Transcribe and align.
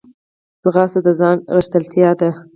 ځغاسته 0.63 0.99
د 1.05 1.07
ځان 1.19 1.37
غښتلتیا 1.55 2.09
ده 2.19 2.29